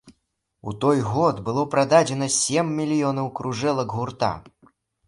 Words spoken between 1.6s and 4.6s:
прададзена сем мільёнаў кружэлак гурта.